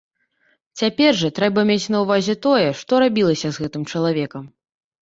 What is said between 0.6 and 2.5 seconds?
Цяпер жа трэба мець на ўвазе